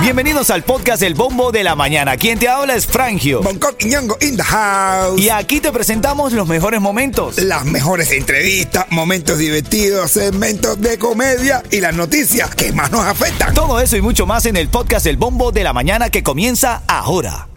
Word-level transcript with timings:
Bienvenidos 0.00 0.50
al 0.50 0.62
podcast 0.62 1.02
El 1.02 1.14
Bombo 1.14 1.50
de 1.50 1.64
la 1.64 1.74
Mañana. 1.74 2.16
Quien 2.16 2.38
te 2.38 2.48
habla 2.48 2.74
es 2.76 2.86
Frangio. 2.86 3.42
Bangkok 3.42 3.74
y 3.80 3.86
Ñongo 3.86 4.16
in 4.20 4.36
the 4.36 4.42
house. 4.42 5.20
Y 5.20 5.30
aquí 5.30 5.60
te 5.60 5.72
presentamos 5.72 6.32
los 6.32 6.46
mejores 6.46 6.80
momentos. 6.80 7.38
Las 7.38 7.64
mejores 7.64 8.12
entrevistas, 8.12 8.86
momentos 8.90 9.38
divertidos, 9.38 10.12
segmentos 10.12 10.80
de 10.80 10.96
comedia 10.98 11.62
y 11.70 11.80
las 11.80 11.94
noticias 11.94 12.54
que 12.54 12.72
más 12.72 12.92
nos 12.92 13.04
afectan. 13.04 13.52
Todo 13.52 13.80
eso 13.80 13.96
y 13.96 14.00
mucho 14.00 14.26
más 14.26 14.46
en 14.46 14.56
el 14.56 14.68
podcast 14.68 15.06
El 15.06 15.16
Bombo 15.16 15.50
de 15.50 15.64
la 15.64 15.72
Mañana 15.72 16.08
que 16.08 16.22
comienza 16.22 16.82
ahora. 16.86 17.48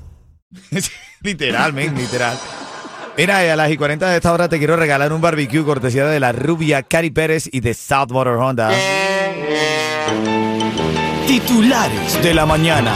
Literalmente, 1.22 2.02
literal. 2.02 2.40
Mira, 3.18 3.40
a 3.40 3.56
las 3.56 3.70
y 3.70 3.78
40 3.78 4.10
de 4.10 4.16
esta 4.16 4.32
hora 4.32 4.48
te 4.48 4.58
quiero 4.58 4.76
regalar 4.76 5.12
un 5.12 5.22
barbecue 5.22 5.64
cortesía 5.64 6.06
de 6.06 6.20
la 6.20 6.32
rubia 6.32 6.84
Cari 6.84 7.12
Pérez 7.12 7.50
y 7.52 7.60
de 7.60 7.74
Southwater 7.74 8.34
Honda. 8.34 8.72
Titulares 11.28 12.22
de 12.24 12.34
la 12.34 12.46
mañana. 12.46 12.96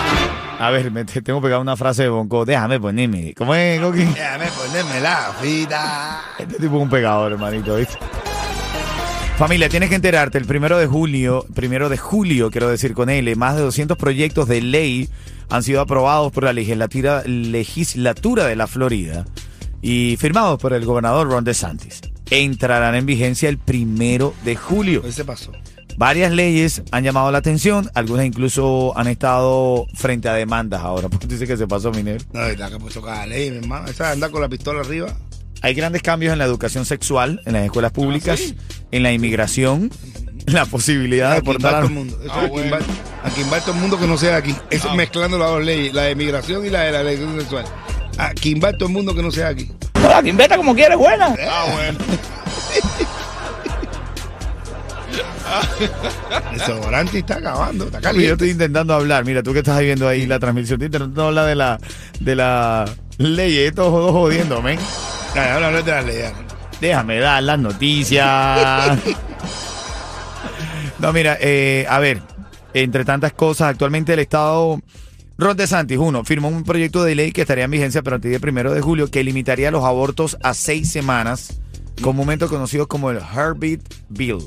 A 0.60 0.70
ver, 0.72 0.92
me 0.92 1.06
te- 1.06 1.22
tengo 1.22 1.42
pegado 1.42 1.62
una 1.62 1.76
frase 1.78 2.04
de 2.04 2.10
Bonco. 2.10 2.46
Déjame 2.46 2.80
ponerme. 2.80 3.34
¿Cómo 3.38 3.54
es, 3.56 3.80
Coqui? 3.82 4.06
Déjame 4.06 4.46
ponerme 4.48 5.02
la 5.02 5.32
vida. 5.42 6.22
Este 6.40 6.56
tipo 6.56 6.78
es 6.78 6.82
un 6.82 6.90
pegador, 6.90 7.34
hermanito, 7.34 7.76
¿viste? 7.76 7.98
Familia, 9.38 9.68
tienes 9.68 9.90
que 9.90 9.96
enterarte, 9.96 10.38
el 10.38 10.46
primero 10.46 10.78
de 10.78 10.86
julio, 10.86 11.46
primero 11.56 11.90
de 11.90 11.98
julio, 11.98 12.52
quiero 12.52 12.70
decir 12.70 12.94
con 12.94 13.10
él, 13.10 13.36
más 13.36 13.56
de 13.56 13.62
200 13.64 13.98
proyectos 13.98 14.48
de 14.48 14.62
ley 14.62 15.10
han 15.50 15.64
sido 15.64 15.82
aprobados 15.82 16.32
por 16.32 16.44
la 16.44 16.54
legislatura, 16.54 17.24
legislatura 17.26 18.46
de 18.46 18.56
la 18.56 18.68
Florida 18.68 19.26
y 19.82 20.18
firmados 20.18 20.60
por 20.60 20.74
el 20.74 20.86
gobernador 20.86 21.30
Ron 21.30 21.44
DeSantis. 21.44 22.02
Entrarán 22.30 22.96
en 22.96 23.06
vigencia 23.08 23.50
el 23.50 23.58
primero 23.58 24.34
de 24.46 24.56
julio. 24.56 25.02
¿Qué 25.02 25.12
se 25.12 25.26
pasó? 25.26 25.52
Varias 25.98 26.32
leyes 26.32 26.82
han 26.92 27.04
llamado 27.04 27.32
la 27.32 27.38
atención, 27.38 27.90
algunas 27.94 28.26
incluso 28.26 28.98
han 28.98 29.08
estado 29.08 29.86
frente 29.94 30.28
a 30.30 30.34
demandas 30.34 30.82
ahora. 30.82 31.08
¿Por 31.10 31.20
qué 31.20 31.28
dice 31.28 31.46
que 31.48 31.58
se 31.58 31.68
pasó, 31.68 31.92
Minero? 31.92 32.24
No, 32.34 32.44
está 32.46 32.70
que 32.70 32.78
puso 32.80 33.02
cada 33.02 33.26
ley, 33.26 33.52
mi 33.52 33.58
hermano. 33.58 33.88
Esa 33.88 34.12
anda 34.12 34.30
con 34.30 34.42
la 34.42 34.50
pistola 34.50 34.82
arriba. 34.82 35.08
Hay 35.62 35.74
grandes 35.76 36.02
cambios 36.02 36.34
en 36.34 36.40
la 36.40 36.46
educación 36.46 36.86
sexual, 36.86 37.42
en 37.46 37.54
las 37.54 37.64
escuelas 37.64 37.92
públicas, 37.94 38.54
en 38.92 39.02
la 39.04 39.14
inmigración, 39.14 39.90
en 40.46 40.54
la 40.54 40.66
posibilidad 40.66 41.32
de 41.32 41.38
Aquí 41.38 41.46
portar 41.46 41.76
todo 41.76 41.84
el 41.86 41.90
mundo. 41.94 42.20
Eso 42.22 42.34
Ah, 42.34 42.48
bueno. 42.48 42.76
va, 42.76 42.80
aquí 43.30 43.42
va 43.52 43.62
todo 43.62 43.72
el 43.74 43.80
mundo 43.80 43.98
que 43.98 44.06
no 44.08 44.18
sea 44.18 44.36
aquí. 44.36 44.54
Eso 44.70 44.90
Ah. 44.92 44.96
mezclando 44.96 45.38
las 45.38 45.48
dos 45.52 45.64
leyes, 45.64 45.94
la 45.94 46.02
de 46.04 46.16
migración 46.16 46.66
y 46.66 46.70
la 46.70 46.82
de 46.82 46.92
la 46.92 47.00
elección 47.02 47.40
sexual. 47.40 47.64
Aquí 48.18 48.56
va 48.56 48.74
todo 48.74 48.88
el 48.88 48.94
mundo 48.94 49.16
que 49.16 49.22
no 49.24 49.32
sea 49.32 49.48
aquí. 49.48 49.72
Ah, 51.50 51.66
bueno. 51.74 51.98
El 56.52 56.58
desodorante 56.60 57.20
está 57.20 57.36
acabando, 57.36 57.86
está 57.86 58.00
Yo 58.00 58.04
caliente. 58.04 58.32
estoy 58.32 58.50
intentando 58.52 58.94
hablar. 58.94 59.26
Mira, 59.26 59.44
tú 59.44 59.54
que 59.54 59.60
estás 59.60 59.80
viendo 59.80 60.08
ahí 60.08 60.26
la 60.26 60.40
transmisión 60.40 60.80
de 60.80 60.86
internet, 60.88 61.12
no 61.14 61.28
habla 61.28 61.46
de 61.46 61.56
la, 61.56 61.80
de 62.20 62.36
la 62.36 62.86
ley. 63.18 63.58
Estos 63.60 63.92
dos 63.92 64.12
jodiendo, 64.12 64.62
men. 64.62 64.80
Dale, 65.36 65.52
ahora 65.52 65.68
hablar 65.68 65.84
de 65.84 65.92
las 65.92 66.06
leyes. 66.06 66.32
Déjame 66.82 67.20
dar 67.20 67.44
las 67.44 67.60
noticias. 67.60 69.00
No, 71.00 71.12
mira, 71.12 71.38
eh, 71.42 71.86
a 71.90 72.00
ver, 72.00 72.22
entre 72.74 73.04
tantas 73.04 73.34
cosas, 73.34 73.70
actualmente 73.72 74.14
el 74.14 74.20
Estado, 74.20 74.80
Ron 75.38 75.58
DeSantis, 75.58 75.98
uno, 75.98 76.24
firmó 76.24 76.48
un 76.48 76.64
proyecto 76.64 77.04
de 77.04 77.16
ley 77.16 77.32
que 77.34 77.42
estaría 77.42 77.66
en 77.66 77.72
vigencia 77.72 78.00
a 78.00 78.04
partir 78.04 78.32
del 78.32 78.40
primero 78.40 78.74
de 78.74 78.80
julio 78.80 79.12
que 79.12 79.22
limitaría 79.24 79.70
los 79.70 79.84
abortos 79.84 80.38
a 80.42 80.54
seis 80.54 80.90
semanas, 80.92 81.60
comúnmente 82.02 82.46
conocidos 82.48 82.88
como 82.88 83.10
el 83.12 83.18
Heartbeat 83.20 83.82
Bill. 84.10 84.38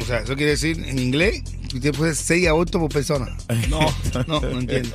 O 0.00 0.04
sea, 0.04 0.18
eso 0.18 0.34
quiere 0.36 0.52
decir 0.52 0.82
en 0.86 0.98
inglés 0.98 1.42
usted 1.74 1.94
puede 1.94 2.12
hacer 2.12 2.24
6 2.38 2.48
abortos 2.48 2.80
por 2.80 2.90
persona. 2.90 3.26
No. 3.68 3.80
No, 4.26 4.40
no 4.40 4.60
entiendo. 4.60 4.90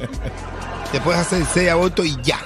Te 0.92 1.00
puedes 1.02 1.22
hacer 1.22 1.44
6 1.53 1.70
abortos 1.70 2.06
y 2.06 2.16
ya. 2.23 2.40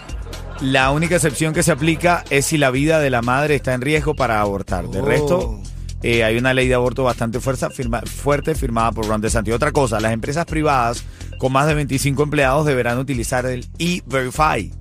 La 0.61 0.91
única 0.91 1.15
excepción 1.15 1.53
que 1.53 1.63
se 1.63 1.71
aplica 1.71 2.23
es 2.29 2.45
si 2.45 2.57
la 2.57 2.71
vida 2.71 2.99
de 2.99 3.09
la 3.09 3.21
madre 3.21 3.55
está 3.55 3.73
en 3.73 3.81
riesgo 3.81 4.15
para 4.15 4.39
abortar. 4.41 4.87
De 4.89 5.01
Oh. 5.01 5.05
resto, 5.05 5.59
eh, 6.03 6.23
hay 6.23 6.37
una 6.37 6.53
ley 6.53 6.67
de 6.67 6.75
aborto 6.75 7.03
bastante 7.03 7.39
fuerza, 7.41 7.69
firma- 7.69 8.01
fuerte 8.05 8.55
firmada 8.55 8.91
por 8.91 9.05
Ron 9.07 9.19
DeSantis. 9.21 9.53
Otra 9.53 9.71
cosa, 9.71 9.99
las 9.99 10.13
empresas 10.13 10.45
privadas 10.45 11.03
con 11.39 11.51
más 11.51 11.67
de 11.67 11.73
25 11.73 12.23
empleados 12.23 12.65
deberán 12.65 12.97
utilizar 12.99 13.45
el 13.45 13.67
E-Verify. 13.79 14.71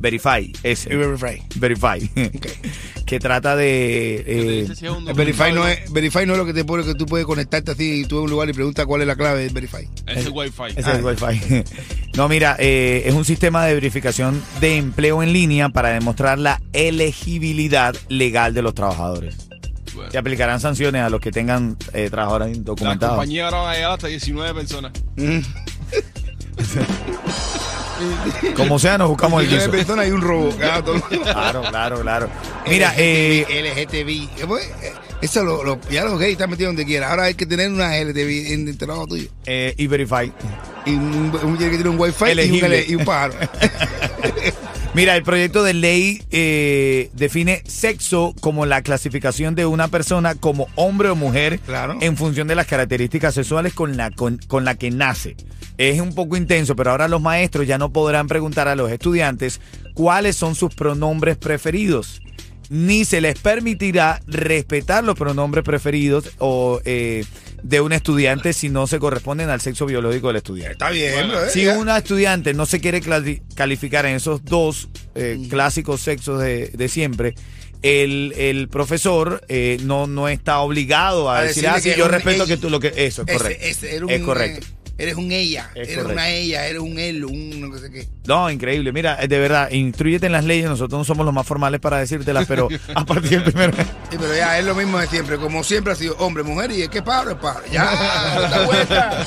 Verify, 0.00 0.52
ese. 0.62 0.92
Y 0.92 0.96
Verify. 0.96 1.42
Verify. 1.56 2.10
que 3.10 3.18
trata 3.18 3.56
de... 3.56 4.22
eh, 4.24 4.68
El 5.08 5.14
Verify 5.14 5.52
no, 5.52 5.66
es, 5.66 5.92
Verify 5.92 6.24
no 6.26 6.34
es 6.34 6.38
lo 6.38 6.46
que 6.46 6.54
te 6.54 6.64
pone 6.64 6.84
que 6.84 6.94
tú 6.94 7.06
puedes 7.06 7.26
conectarte 7.26 7.72
así 7.72 8.02
y 8.02 8.04
tú 8.04 8.18
en 8.18 8.24
un 8.26 8.30
lugar 8.30 8.48
y 8.48 8.52
preguntas 8.52 8.86
cuál 8.86 9.00
es 9.00 9.08
la 9.08 9.16
clave 9.16 9.40
del 9.42 9.52
Verify. 9.52 9.88
Es 10.06 10.26
el 10.26 10.32
Wi-Fi. 10.32 10.62
Ese 10.76 10.92
es 10.92 10.98
el 10.98 11.04
Wi-Fi. 11.04 11.64
No, 12.16 12.28
mira, 12.28 12.54
eh, 12.60 13.02
es 13.06 13.14
un 13.14 13.24
sistema 13.24 13.64
de 13.66 13.74
verificación 13.74 14.40
de 14.60 14.76
empleo 14.76 15.24
en 15.24 15.32
línea 15.32 15.70
para 15.70 15.88
demostrar 15.88 16.38
la 16.38 16.60
elegibilidad 16.72 17.96
legal 18.08 18.54
de 18.54 18.62
los 18.62 18.74
trabajadores. 18.74 19.48
Bueno. 19.92 20.12
Se 20.12 20.18
aplicarán 20.18 20.60
sanciones 20.60 21.02
a 21.02 21.10
los 21.10 21.20
que 21.20 21.32
tengan 21.32 21.76
eh, 21.92 22.10
trabajadores 22.10 22.50
La 22.50 22.56
indocumentados. 22.58 23.16
compañía 23.16 23.46
ahora 23.46 23.58
va 23.58 23.70
a 23.72 23.74
llegar 23.74 23.90
hasta 23.92 24.06
19 24.06 24.54
personas. 24.54 24.92
Como 28.56 28.78
sea, 28.78 28.98
nos 28.98 29.08
buscamos 29.08 29.42
el 29.42 29.50
guiso. 29.50 29.70
personas 29.70 30.08
y 30.08 30.10
un 30.10 30.20
robo. 30.20 30.50
Claro, 30.56 30.94
claro, 31.70 32.00
claro. 32.00 32.28
Mira, 32.68 32.94
eh, 32.96 33.44
LGTB. 33.48 34.52
Eh, 34.52 34.92
Eso 35.22 35.42
lo, 35.44 35.62
lo- 35.64 35.78
ya 35.90 36.04
los 36.04 36.18
gays 36.18 36.32
están 36.32 36.50
metidos 36.50 36.70
donde 36.70 36.84
quiera. 36.86 37.10
Ahora 37.10 37.24
hay 37.24 37.34
que 37.34 37.46
tener 37.46 37.70
una 37.70 37.96
LGTB 37.98 38.52
en 38.52 38.68
el 38.68 38.78
trabajo 38.78 39.06
tuyo. 39.06 39.28
eh, 39.46 39.74
y 39.76 39.86
Verify. 39.86 40.32
Y 40.86 40.90
un, 40.94 41.38
un 41.42 41.56
tiene 41.58 41.72
que 41.72 41.78
tener 41.78 41.88
un 41.88 42.00
wifi 42.00 42.24
y 42.24 42.62
un, 42.62 42.72
y 42.88 42.94
un 42.96 43.04
pájaro. 43.04 43.34
Mira, 44.92 45.16
el 45.16 45.22
proyecto 45.22 45.62
de 45.62 45.72
ley 45.72 46.20
eh, 46.32 47.10
define 47.14 47.62
sexo 47.64 48.34
como 48.40 48.66
la 48.66 48.82
clasificación 48.82 49.54
de 49.54 49.64
una 49.64 49.86
persona 49.86 50.34
como 50.34 50.66
hombre 50.74 51.10
o 51.10 51.16
mujer 51.16 51.60
Claro. 51.60 51.96
en 52.00 52.16
función 52.16 52.48
de 52.48 52.56
las 52.56 52.66
características 52.66 53.34
sexuales 53.34 53.72
con 53.72 53.96
la, 53.96 54.10
con, 54.10 54.38
con 54.48 54.64
la 54.64 54.74
que 54.74 54.90
nace. 54.90 55.36
Es 55.78 56.00
un 56.00 56.12
poco 56.12 56.36
intenso, 56.36 56.74
pero 56.74 56.90
ahora 56.90 57.06
los 57.06 57.22
maestros 57.22 57.68
ya 57.68 57.78
no 57.78 57.92
podrán 57.92 58.26
preguntar 58.26 58.66
a 58.66 58.74
los 58.74 58.90
estudiantes 58.90 59.60
cuáles 59.94 60.34
son 60.36 60.56
sus 60.56 60.74
pronombres 60.74 61.36
preferidos. 61.36 62.20
Ni 62.70 63.04
se 63.04 63.20
les 63.20 63.36
permitirá 63.38 64.20
respetar 64.28 65.02
los 65.04 65.16
pronombres 65.16 65.64
preferidos 65.64 66.30
o 66.38 66.80
eh, 66.84 67.24
de 67.64 67.80
un 67.80 67.92
estudiante 67.92 68.52
si 68.52 68.68
no 68.68 68.86
se 68.86 68.98
corresponden 69.00 69.50
al 69.50 69.60
sexo 69.60 69.86
biológico 69.86 70.28
del 70.28 70.36
estudiante. 70.36 70.72
Está 70.72 70.90
bien, 70.90 71.12
Bueno, 71.14 71.42
eh, 71.42 71.50
Si 71.50 71.64
ya. 71.64 71.76
una 71.76 71.98
estudiante 71.98 72.54
no 72.54 72.66
se 72.66 72.80
quiere 72.80 73.02
calificar 73.56 74.06
en 74.06 74.14
esos 74.14 74.44
dos 74.44 74.88
eh, 75.16 75.38
clásicos 75.50 76.00
sexos 76.00 76.40
de, 76.40 76.68
de 76.68 76.88
siempre, 76.88 77.34
el, 77.82 78.34
el 78.38 78.68
profesor 78.68 79.42
eh, 79.48 79.78
no, 79.82 80.06
no 80.06 80.28
está 80.28 80.60
obligado 80.60 81.28
a, 81.28 81.38
A 81.38 81.42
decir, 81.42 81.64
decirle 81.64 81.90
ah, 81.90 81.94
sí, 81.94 81.98
yo 81.98 82.06
respeto 82.08 82.46
que 82.46 82.56
tú 82.56 82.70
lo 82.70 82.78
que... 82.78 82.92
Eso 82.94 83.22
es 83.26 83.28
Ese- 83.34 83.36
correcto. 83.38 83.64
ese, 83.66 83.88
eres 83.88 84.02
un, 84.02 84.10
es 84.10 84.20
correcto. 84.22 84.66
Eres 85.02 85.14
un 85.16 85.32
ella, 85.32 85.70
Es 85.74 85.88
eres 85.88 85.94
correcto. 85.96 86.12
una 86.12 86.28
ella, 86.30 86.66
eres 86.66 86.80
un 86.80 86.98
él, 86.98 87.24
un 87.24 87.60
no 87.70 87.78
sé 87.78 87.90
qué. 87.90 88.08
No, 88.26 88.50
increíble. 88.50 88.92
Mira, 88.92 89.18
eh, 89.22 89.28
de 89.28 89.38
verdad, 89.38 89.70
instruyete 89.70 90.26
en 90.26 90.32
las 90.32 90.44
leyes. 90.44 90.68
Nosotros 90.68 90.98
no 90.98 91.04
somos 91.04 91.24
los 91.24 91.34
más 91.34 91.46
formales 91.46 91.80
para 91.80 91.98
decírtelas, 91.98 92.46
pero 92.46 92.68
a 92.94 93.04
partir 93.04 93.42
del 93.42 93.52
primero... 93.52 93.72
Sí, 94.10 94.16
pero 94.18 94.34
ya 94.36 94.58
es 94.58 94.64
lo 94.64 94.74
mismo 94.74 94.98
de 94.98 95.06
siempre. 95.06 95.36
Como 95.38 95.64
siempre 95.64 95.92
ha 95.92 95.96
sido 95.96 96.16
hombre, 96.18 96.42
mujer 96.42 96.70
y 96.72 96.82
el 96.82 96.90
que 96.90 96.98
es 96.98 97.04
pájaro 97.04 97.30
es 97.32 97.36
pájaro. 97.38 97.64
Ya, 97.72 98.62
vuelta. 98.66 99.26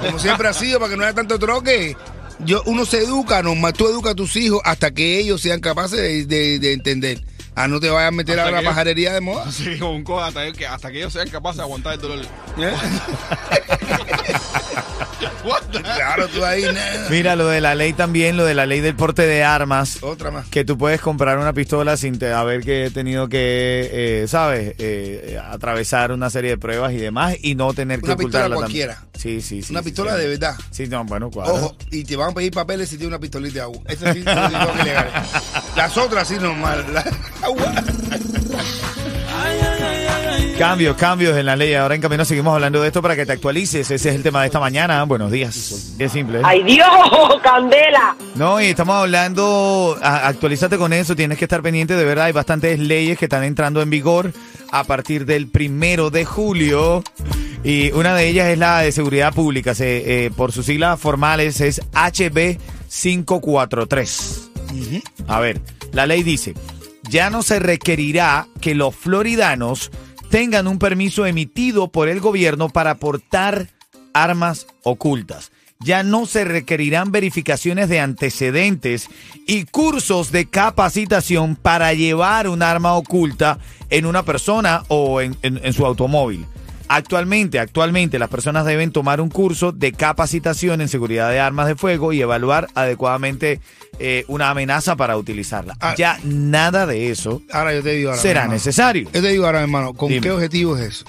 Como 0.00 0.18
siempre 0.18 0.48
ha 0.48 0.52
sido, 0.52 0.78
para 0.80 0.90
que 0.90 0.96
no 0.96 1.04
haya 1.04 1.14
tanto 1.14 1.38
troque. 1.38 1.96
Yo, 2.40 2.62
uno 2.66 2.86
se 2.86 2.98
educa, 3.04 3.42
normal. 3.42 3.72
Tú 3.74 3.86
educas 3.86 4.12
a 4.12 4.14
tus 4.16 4.34
hijos 4.36 4.60
hasta 4.64 4.90
que 4.92 5.18
ellos 5.18 5.40
sean 5.42 5.60
capaces 5.60 5.98
de, 6.00 6.24
de- 6.26 6.58
de 6.58 6.72
entender. 6.72 7.20
Ah, 7.54 7.68
no 7.68 7.80
te 7.80 7.90
vayas 7.90 8.08
a 8.08 8.12
meter 8.12 8.40
a 8.40 8.44
la 8.50 8.60
ellos- 8.60 8.64
pajarería 8.70 9.12
de 9.12 9.20
moda. 9.20 9.44
Sí, 9.52 9.76
con 9.78 9.90
un 9.90 10.04
cojo 10.04 10.22
hasta 10.22 10.50
que, 10.52 10.66
hasta 10.66 10.90
que 10.90 10.98
ellos 10.98 11.12
sean 11.12 11.28
capaces 11.28 11.58
de 11.58 11.62
aguantar 11.64 11.94
el 11.94 12.00
dolor. 12.00 12.24
¿Eh? 12.58 12.72
Claro, 15.82 16.28
tú 16.28 16.44
ahí. 16.44 16.64
Mira, 17.10 17.36
lo 17.36 17.46
de 17.48 17.60
la 17.60 17.74
ley 17.74 17.92
también, 17.92 18.36
lo 18.36 18.44
de 18.44 18.54
la 18.54 18.66
ley 18.66 18.80
del 18.80 18.94
porte 18.94 19.26
de 19.26 19.42
armas. 19.44 20.02
Otra 20.02 20.30
más. 20.30 20.46
que 20.48 20.64
tú 20.64 20.76
puedes 20.76 21.00
comprar 21.00 21.38
una 21.38 21.52
pistola 21.52 21.96
sin 21.96 22.18
te- 22.18 22.32
haber 22.32 22.62
que 22.62 22.90
tenido 22.92 23.28
que, 23.28 23.88
eh, 24.22 24.28
¿sabes? 24.28 24.74
Eh, 24.78 25.38
atravesar 25.42 26.12
una 26.12 26.30
serie 26.30 26.50
de 26.50 26.58
pruebas 26.58 26.92
y 26.92 26.96
demás 26.96 27.34
y 27.40 27.54
no 27.54 27.72
tener 27.74 28.00
que 28.00 28.06
Una 28.06 28.16
pistola 28.16 28.46
ocultarla 28.46 28.56
también. 28.66 28.86
cualquiera. 28.88 29.10
Sí, 29.18 29.40
sí, 29.40 29.62
sí. 29.62 29.72
Una 29.72 29.80
sí, 29.80 29.86
pistola 29.86 30.14
sí. 30.16 30.20
de 30.22 30.28
verdad. 30.28 30.54
Sí, 30.70 30.86
no, 30.88 31.04
bueno, 31.04 31.30
cuadra. 31.30 31.52
Ojo, 31.54 31.76
y 31.90 32.04
te 32.04 32.16
van 32.16 32.30
a 32.30 32.34
pedir 32.34 32.52
papeles 32.52 32.88
si 32.88 32.96
tienes 32.96 33.08
una 33.08 33.20
pistolita 33.20 33.54
de 33.54 33.60
agua. 33.62 33.78
Eso 33.86 34.06
sí, 34.12 34.18
sí 34.20 34.24
tengo 34.24 34.72
que 34.76 34.84
legal. 34.84 35.10
Las 35.76 35.96
otras 35.96 36.28
sí 36.28 36.36
normal. 36.40 36.84
La- 36.92 37.04
agua. 37.42 37.72
Cambios, 40.60 40.94
cambios 40.98 41.38
en 41.38 41.46
la 41.46 41.56
ley. 41.56 41.72
Ahora 41.72 41.94
en 41.94 42.02
camino 42.02 42.22
seguimos 42.26 42.52
hablando 42.52 42.82
de 42.82 42.88
esto 42.88 43.00
para 43.00 43.16
que 43.16 43.24
te 43.24 43.32
actualices. 43.32 43.90
Ese 43.90 44.10
es 44.10 44.14
el 44.14 44.22
tema 44.22 44.42
de 44.42 44.48
esta 44.48 44.60
mañana. 44.60 45.02
Buenos 45.04 45.30
días. 45.32 45.94
Es 45.98 46.12
simple. 46.12 46.40
¿eh? 46.40 46.42
¡Ay, 46.44 46.62
Dios! 46.64 46.86
¡Candela! 47.42 48.14
No, 48.34 48.60
y 48.60 48.66
estamos 48.66 48.94
hablando, 48.96 49.96
a- 50.02 50.28
actualízate 50.28 50.76
con 50.76 50.92
eso, 50.92 51.16
tienes 51.16 51.38
que 51.38 51.46
estar 51.46 51.62
pendiente, 51.62 51.96
de 51.96 52.04
verdad, 52.04 52.26
hay 52.26 52.32
bastantes 52.32 52.78
leyes 52.78 53.16
que 53.18 53.24
están 53.24 53.42
entrando 53.42 53.80
en 53.80 53.88
vigor 53.88 54.34
a 54.70 54.84
partir 54.84 55.24
del 55.24 55.48
primero 55.48 56.10
de 56.10 56.26
julio. 56.26 57.02
Y 57.64 57.90
una 57.92 58.14
de 58.14 58.28
ellas 58.28 58.48
es 58.48 58.58
la 58.58 58.80
de 58.80 58.92
seguridad 58.92 59.32
pública. 59.32 59.74
Se, 59.74 60.26
eh, 60.26 60.30
por 60.30 60.52
sus 60.52 60.66
siglas 60.66 61.00
formales 61.00 61.62
es 61.62 61.80
HB 61.94 62.58
543. 62.90 64.50
A 65.26 65.40
ver, 65.40 65.58
la 65.92 66.04
ley 66.04 66.22
dice, 66.22 66.52
ya 67.08 67.30
no 67.30 67.42
se 67.42 67.60
requerirá 67.60 68.46
que 68.60 68.74
los 68.74 68.94
floridanos 68.94 69.90
tengan 70.30 70.66
un 70.66 70.78
permiso 70.78 71.26
emitido 71.26 71.88
por 71.88 72.08
el 72.08 72.20
gobierno 72.20 72.68
para 72.68 72.94
portar 72.96 73.68
armas 74.14 74.66
ocultas. 74.82 75.50
Ya 75.82 76.02
no 76.02 76.26
se 76.26 76.44
requerirán 76.44 77.10
verificaciones 77.10 77.88
de 77.88 78.00
antecedentes 78.00 79.08
y 79.46 79.64
cursos 79.64 80.30
de 80.30 80.46
capacitación 80.46 81.56
para 81.56 81.94
llevar 81.94 82.48
un 82.48 82.62
arma 82.62 82.94
oculta 82.94 83.58
en 83.88 84.04
una 84.04 84.22
persona 84.22 84.84
o 84.88 85.20
en, 85.22 85.36
en- 85.42 85.72
su 85.72 85.86
automóvil. 85.86 86.44
Actualmente, 86.92 87.60
actualmente 87.60 88.18
las 88.18 88.28
personas 88.28 88.66
deben 88.66 88.90
tomar 88.90 89.20
un 89.20 89.28
curso 89.28 89.70
de 89.70 89.92
capacitación 89.92 90.80
en 90.80 90.88
seguridad 90.88 91.30
de 91.30 91.38
armas 91.38 91.68
de 91.68 91.76
fuego 91.76 92.12
y 92.12 92.20
evaluar 92.20 92.66
adecuadamente 92.74 93.60
eh, 94.00 94.24
una 94.26 94.50
amenaza 94.50 94.96
para 94.96 95.16
utilizarla. 95.16 95.76
Ah. 95.80 95.94
Ya 95.96 96.18
nada 96.24 96.86
de 96.86 97.10
eso 97.10 97.42
Ahora 97.52 97.72
yo 97.74 97.82
te 97.84 97.90
digo 97.92 98.10
ahora. 98.10 98.20
será 98.20 98.40
hermano. 98.40 98.54
necesario. 98.54 99.08
Yo 99.14 99.22
te 99.22 99.28
digo 99.28 99.46
ahora, 99.46 99.60
hermano, 99.60 99.94
¿con 99.94 100.08
Dime. 100.08 100.20
qué 100.20 100.32
objetivo 100.32 100.76
es 100.76 100.82
eso? 100.88 101.04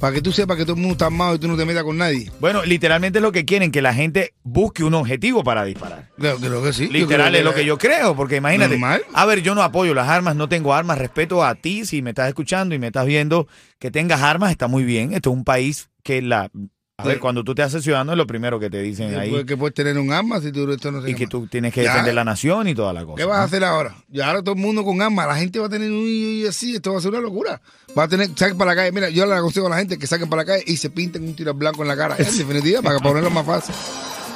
Para 0.00 0.14
que 0.14 0.20
tú 0.20 0.32
sepas 0.32 0.56
que 0.56 0.64
todo 0.64 0.74
el 0.74 0.80
mundo 0.80 0.92
está 0.92 1.06
armado 1.06 1.34
y 1.34 1.38
tú 1.38 1.48
no 1.48 1.56
te 1.56 1.64
metas 1.64 1.84
con 1.84 1.96
nadie. 1.96 2.30
Bueno, 2.40 2.64
literalmente 2.64 3.18
es 3.18 3.22
lo 3.22 3.32
que 3.32 3.44
quieren, 3.44 3.70
que 3.70 3.82
la 3.82 3.94
gente 3.94 4.34
busque 4.42 4.84
un 4.84 4.94
objetivo 4.94 5.42
para 5.42 5.64
disparar. 5.64 6.10
Creo, 6.18 6.36
creo 6.36 6.62
que 6.62 6.72
sí. 6.72 6.88
Literal 6.88 7.34
es 7.34 7.44
lo 7.44 7.54
que 7.54 7.64
yo 7.64 7.78
creo, 7.78 8.14
porque 8.14 8.36
imagínate. 8.36 8.78
Normal. 8.78 9.02
A 9.14 9.26
ver, 9.26 9.42
yo 9.42 9.54
no 9.54 9.62
apoyo 9.62 9.94
las 9.94 10.08
armas, 10.08 10.36
no 10.36 10.48
tengo 10.48 10.74
armas, 10.74 10.98
respeto 10.98 11.44
a 11.44 11.54
ti 11.54 11.86
si 11.86 12.02
me 12.02 12.10
estás 12.10 12.28
escuchando 12.28 12.74
y 12.74 12.78
me 12.78 12.88
estás 12.88 13.06
viendo 13.06 13.48
que 13.78 13.90
tengas 13.90 14.22
armas, 14.22 14.50
está 14.50 14.68
muy 14.68 14.84
bien. 14.84 15.12
Esto 15.12 15.30
es 15.30 15.36
un 15.36 15.44
país 15.44 15.90
que 16.02 16.22
la... 16.22 16.50
A 16.96 17.02
ver, 17.06 17.14
Sí. 17.16 17.20
cuando 17.20 17.42
tú 17.42 17.56
te 17.56 17.62
haces 17.62 17.82
ciudadano 17.82 18.12
es 18.12 18.18
lo 18.18 18.24
primero 18.24 18.60
que 18.60 18.70
te 18.70 18.80
dicen 18.80 19.18
ahí. 19.18 19.28
puedes- 19.30 19.46
que 19.46 19.56
puedes 19.56 19.74
tener 19.74 19.98
un 19.98 20.12
arma 20.12 20.40
si 20.40 20.52
tú 20.52 20.70
esto 20.70 20.92
no 20.92 21.02
se 21.02 21.10
Y 21.10 21.14
que 21.16 21.26
tú 21.26 21.48
tienes 21.48 21.74
que 21.74 21.82
Ya. 21.82 21.90
defender 21.90 22.14
la 22.14 22.22
nación 22.22 22.68
y 22.68 22.74
toda 22.76 22.92
la 22.92 23.04
cosa. 23.04 23.16
¿Qué 23.16 23.24
vas 23.24 23.38
a 23.38 23.42
hacer 23.42 23.64
ahora? 23.64 23.96
Y 24.12 24.20
ahora 24.20 24.42
todo 24.44 24.54
el 24.54 24.60
mundo 24.60 24.84
con 24.84 25.02
armas, 25.02 25.26
la 25.26 25.34
gente 25.34 25.58
va 25.58 25.66
a 25.66 25.68
tener 25.68 25.90
un 25.90 26.04
y 26.06 26.46
así, 26.46 26.76
esto 26.76 26.92
va 26.92 26.98
a 26.98 27.02
ser 27.02 27.10
una 27.10 27.20
locura. 27.20 27.60
Va 27.98 28.04
a 28.04 28.08
tener, 28.08 28.28
saquen 28.36 28.56
para 28.56 28.70
la 28.70 28.76
calle, 28.76 28.92
mira, 28.92 29.08
yo 29.10 29.26
le 29.26 29.34
aconsejo 29.34 29.66
a 29.66 29.70
la 29.70 29.78
gente 29.78 29.98
que 29.98 30.06
saquen 30.06 30.28
para 30.28 30.42
la 30.42 30.46
calle 30.46 30.62
y 30.68 30.76
se 30.76 30.88
pinten 30.88 31.24
un 31.24 31.34
tiro 31.34 31.52
blanco 31.52 31.82
en 31.82 31.88
la 31.88 31.96
cara, 31.96 32.14
en 32.16 32.24
definitiva, 32.26 32.80
para 32.80 32.98
ponerlo 33.00 33.28
más 33.30 33.44
fácil. 33.44 33.74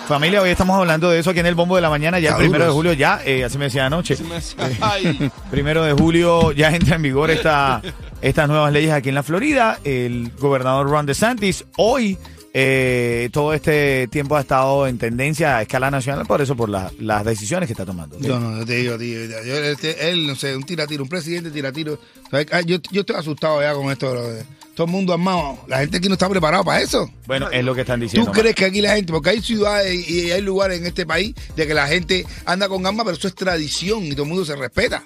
Familia, 0.08 0.42
hoy 0.42 0.50
estamos 0.50 0.76
hablando 0.76 1.10
de 1.10 1.20
eso 1.20 1.30
aquí 1.30 1.38
en 1.38 1.46
el 1.46 1.54
Bombo 1.54 1.76
de 1.76 1.82
la 1.82 1.90
Mañana, 1.90 2.18
ya 2.18 2.30
el 2.30 2.36
primero 2.38 2.64
de 2.64 2.70
julio, 2.72 2.92
ya, 2.92 3.20
eh, 3.24 3.44
así 3.44 3.56
me 3.56 3.66
decía 3.66 3.86
anoche. 3.86 4.16
Me 4.28 4.40
Ay, 4.80 5.30
Primero 5.52 5.84
de 5.84 5.92
julio 5.92 6.50
ya 6.50 6.74
entra 6.74 6.96
en 6.96 7.02
vigor 7.02 7.30
esta, 7.30 7.82
estas 8.20 8.48
nuevas 8.48 8.72
leyes 8.72 8.90
aquí 8.90 9.10
en 9.10 9.14
la 9.14 9.22
Florida. 9.22 9.78
El 9.84 10.32
gobernador 10.40 10.88
Ron 10.88 11.06
DeSantis 11.06 11.64
hoy, 11.76 12.16
eh, 12.60 13.28
todo 13.32 13.54
este 13.54 14.08
tiempo 14.08 14.36
ha 14.36 14.40
estado 14.40 14.88
en 14.88 14.98
tendencia 14.98 15.58
a 15.58 15.62
escala 15.62 15.90
nacional, 15.92 16.26
por 16.26 16.40
eso, 16.40 16.56
por 16.56 16.68
la- 16.68 16.90
las 16.98 17.24
decisiones 17.24 17.68
que 17.68 17.72
está 17.72 17.86
tomando. 17.86 18.18
Yo 18.18 18.40
no, 18.40 18.58
yo 18.58 18.66
te 18.66 18.74
digo, 18.76 18.98
tío, 18.98 19.24
yo- 19.26 19.44
yo- 19.44 19.56
este- 19.64 20.10
él, 20.10 20.26
no 20.26 20.34
sé, 20.34 20.56
un 20.56 20.64
tiratiro, 20.64 21.04
un 21.04 21.08
presidente 21.08 21.50
tiratiro. 21.52 21.98
¿sabes? 22.30 22.46
Ah, 22.50 22.60
Yo, 22.60 22.76
yo 22.90 23.00
estoy 23.02 23.16
asustado 23.16 23.62
ya 23.62 23.72
con 23.74 23.90
esto, 23.90 24.10
bro. 24.10 24.22
todo 24.74 24.86
el 24.86 24.92
mundo 24.92 25.12
armado. 25.12 25.58
La 25.66 25.78
gente 25.78 25.96
aquí 25.96 26.08
no 26.08 26.14
está 26.14 26.28
preparada 26.28 26.62
para 26.62 26.80
eso. 26.82 27.10
Bueno, 27.26 27.50
es 27.50 27.64
lo 27.64 27.74
que 27.74 27.80
están 27.82 27.98
¿Tú 28.00 28.04
diciendo. 28.04 28.30
crees 28.32 28.54
que 28.54 28.64
aquí 28.66 28.80
la 28.80 28.94
gente, 28.96 29.12
porque 29.12 29.30
hay 29.30 29.40
ciudades 29.40 30.08
y 30.08 30.30
hay 30.30 30.40
lugares 30.42 30.78
en 30.78 30.86
este 30.86 31.04
país 31.06 31.34
de 31.56 31.66
que 31.66 31.74
la 31.74 31.86
gente 31.88 32.26
anda 32.44 32.68
con 32.68 32.84
armas, 32.86 33.04
pero 33.06 33.16
eso 33.16 33.28
es 33.28 33.34
tradición 33.34 34.04
y 34.04 34.10
todo 34.12 34.22
el 34.24 34.28
mundo 34.28 34.44
se 34.44 34.54
respeta? 34.56 35.02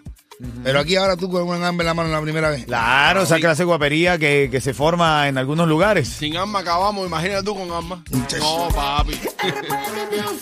Pero 0.64 0.80
aquí 0.80 0.96
ahora 0.96 1.16
tú 1.16 1.30
con 1.30 1.42
un 1.42 1.62
arma 1.62 1.82
en 1.82 1.86
la 1.86 1.94
mano 1.94 2.08
la 2.08 2.20
primera 2.20 2.50
vez. 2.50 2.64
Claro, 2.66 3.22
esa 3.22 3.38
clase 3.38 3.62
de 3.62 3.66
guapería 3.66 4.18
que, 4.18 4.48
que 4.50 4.60
se 4.60 4.74
forma 4.74 5.28
en 5.28 5.38
algunos 5.38 5.68
lugares. 5.68 6.08
sin 6.08 6.36
arma 6.36 6.60
acabamos, 6.60 7.06
imagínate 7.06 7.42
tú 7.44 7.54
con 7.56 7.70
arma. 7.70 8.02
No, 8.40 8.68
papi. 8.74 9.12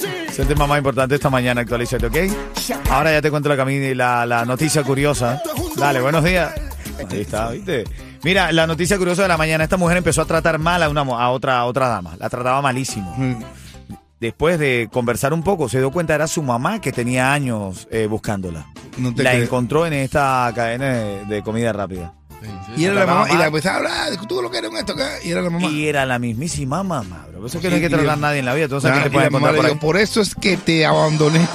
Ese 0.00 0.28
es 0.32 0.38
el 0.38 0.46
tema 0.48 0.66
más 0.66 0.78
importante 0.78 1.14
esta 1.14 1.28
mañana, 1.30 1.60
actualízate, 1.62 2.06
¿ok? 2.06 2.16
Ahora 2.90 3.12
ya 3.12 3.20
te 3.22 3.30
cuento 3.30 3.48
la, 3.48 3.56
cami- 3.56 3.94
la, 3.94 4.24
la 4.26 4.44
noticia 4.44 4.82
curiosa. 4.82 5.42
Dale, 5.76 6.00
buenos 6.00 6.22
días. 6.24 6.52
Ahí 7.10 7.20
está, 7.22 7.50
¿viste? 7.50 7.84
Mira, 8.22 8.52
la 8.52 8.66
noticia 8.66 8.98
curiosa 8.98 9.22
de 9.22 9.28
la 9.28 9.36
mañana. 9.36 9.64
Esta 9.64 9.76
mujer 9.76 9.96
empezó 9.96 10.22
a 10.22 10.26
tratar 10.26 10.58
mal 10.58 10.82
a, 10.82 10.88
una, 10.88 11.04
mo- 11.04 11.18
a 11.18 11.30
otra, 11.30 11.58
a 11.58 11.64
otra 11.64 11.88
dama. 11.88 12.14
La 12.18 12.28
trataba 12.28 12.60
malísimo. 12.62 13.16
Después 14.20 14.58
de 14.58 14.88
conversar 14.92 15.32
un 15.32 15.42
poco, 15.42 15.68
se 15.68 15.78
dio 15.78 15.90
cuenta 15.90 16.14
era 16.14 16.26
su 16.26 16.42
mamá 16.42 16.80
que 16.80 16.92
tenía 16.92 17.32
años 17.32 17.88
eh, 17.90 18.06
buscándola. 18.06 18.66
No 18.98 19.14
te 19.14 19.22
La 19.22 19.34
encontró 19.34 19.86
en 19.86 19.94
esta 19.94 20.52
cadena 20.54 20.92
de, 20.94 21.24
de 21.24 21.42
comida 21.42 21.72
rápida. 21.72 22.12
Y 22.76 22.84
era 22.84 22.94
la 22.94 23.06
mamá, 23.06 23.26
y 23.30 23.36
la 23.36 23.46
empezaba 23.46 23.74
a 23.74 23.78
hablar, 24.06 24.26
tú 24.26 24.40
lo 24.40 24.50
que 24.50 24.58
eres 24.58 24.70
un 24.70 24.76
esto, 24.78 24.94
¿qué? 24.94 25.04
y 25.24 25.30
era 25.32 25.42
la 25.42 25.50
mamá. 25.50 25.68
Y 25.68 25.86
era 25.88 26.06
la 26.06 26.18
mismísima 26.18 26.82
mamá, 26.82 27.26
bro. 27.30 27.40
Por 27.40 27.46
eso 27.48 27.58
es 27.58 27.62
que 27.62 27.68
Sí, 27.68 27.70
no 27.70 27.76
hay 27.76 27.82
que 27.82 27.88
tratar 27.90 28.08
a 28.10 28.16
nadie 28.16 28.38
en 28.38 28.44
la 28.46 28.54
vida. 28.54 28.68
Tú 28.68 28.74
no 28.74 28.80
sabes 28.80 28.98
Ah, 28.98 29.02
qué 29.04 29.10
te 29.10 29.16
y 29.16 29.18
la 29.20 29.28
puede 29.28 29.30
mamá 29.30 29.48
encontrar 29.50 29.54
le 29.54 29.76
por 29.76 29.76
ahí. 29.76 29.80
por 29.80 29.96
eso 30.02 30.20
es 30.22 30.34
que 30.34 30.56
te 30.56 30.86
abandoné. 30.86 31.40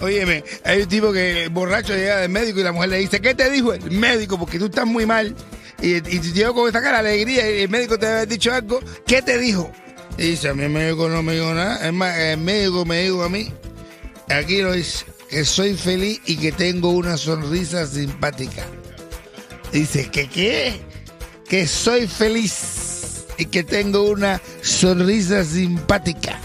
Óyeme, 0.00 0.42
hay 0.64 0.82
un 0.82 0.88
tipo 0.88 1.12
que 1.12 1.48
borracho 1.52 1.94
llega 1.94 2.16
del 2.18 2.30
médico 2.30 2.58
y 2.58 2.64
la 2.64 2.72
mujer 2.72 2.88
le 2.90 2.96
dice, 2.98 3.20
¿qué 3.20 3.34
te 3.36 3.48
dijo 3.50 3.72
el 3.72 3.88
médico? 3.92 4.36
Porque 4.38 4.58
tú 4.58 4.64
estás 4.66 4.86
muy 4.86 5.06
mal. 5.06 5.36
Y, 5.82 5.96
y 5.96 6.20
llegó 6.32 6.54
con 6.54 6.66
esta 6.68 6.80
cara 6.80 7.02
de 7.02 7.10
alegría 7.10 7.50
y 7.50 7.62
el 7.62 7.68
médico 7.68 7.98
te 7.98 8.06
había 8.06 8.26
dicho 8.26 8.52
algo, 8.54 8.80
¿qué 9.06 9.20
te 9.20 9.36
dijo? 9.38 9.70
Dice, 10.16 10.48
a 10.48 10.54
mí 10.54 10.62
el 10.62 10.70
médico 10.70 11.08
no 11.08 11.22
me 11.22 11.34
dijo 11.34 11.52
nada. 11.52 11.86
Es 11.86 11.92
más, 11.92 12.16
el 12.16 12.38
médico 12.38 12.84
me 12.84 13.02
dijo 13.02 13.22
a 13.24 13.28
mí, 13.28 13.52
aquí 14.28 14.62
lo 14.62 14.72
dice, 14.72 15.04
que 15.28 15.44
soy 15.44 15.74
feliz 15.74 16.20
y 16.26 16.36
que 16.36 16.52
tengo 16.52 16.90
una 16.90 17.16
sonrisa 17.16 17.86
simpática. 17.86 18.64
Dice, 19.72 20.10
¿que 20.10 20.28
qué? 20.28 20.80
Que 21.48 21.66
soy 21.66 22.06
feliz 22.06 23.24
y 23.38 23.46
que 23.46 23.64
tengo 23.64 24.02
una 24.02 24.40
sonrisa 24.60 25.44
simpática. 25.44 26.38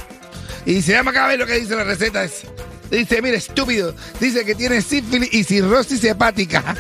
Y 0.65 0.75
dice, 0.75 0.93
dame 0.93 1.11
acá 1.11 1.25
a 1.25 1.27
ver 1.27 1.39
lo 1.39 1.45
que 1.45 1.59
dice 1.59 1.75
la 1.75 1.83
receta. 1.83 2.25
Dice, 2.89 3.21
mira, 3.21 3.37
estúpido. 3.37 3.93
Dice 4.19 4.45
que 4.45 4.55
tiene 4.55 4.81
sífilis 4.81 5.33
y 5.33 5.43
cirrosis 5.43 6.03
hepática. 6.03 6.75